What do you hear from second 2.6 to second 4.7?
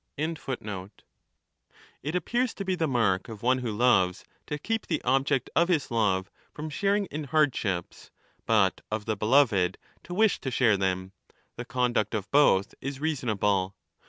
be the mark of one who loves to